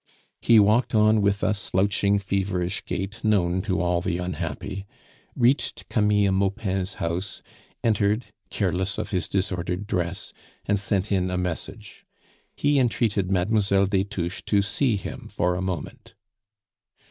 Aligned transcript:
He 0.41 0.59
walked 0.59 0.95
on 0.95 1.21
with 1.21 1.43
a 1.43 1.53
slouching, 1.53 2.17
feverish 2.17 2.83
gait 2.85 3.23
known 3.23 3.61
to 3.61 3.79
all 3.79 4.01
the 4.01 4.17
unhappy, 4.17 4.87
reached 5.35 5.87
Camille 5.89 6.31
Maupin's 6.31 6.95
house, 6.95 7.43
entered, 7.83 8.25
careless 8.49 8.97
of 8.97 9.11
his 9.11 9.29
disordered 9.29 9.85
dress, 9.85 10.33
and 10.65 10.79
sent 10.79 11.11
in 11.11 11.29
a 11.29 11.37
message. 11.37 12.03
He 12.55 12.79
entreated 12.79 13.29
Mlle. 13.29 13.85
des 13.85 14.03
Touches 14.05 14.41
to 14.47 14.63
see 14.63 14.95
him 14.95 15.27
for 15.29 15.53
a 15.53 15.61
moment. 15.61 16.15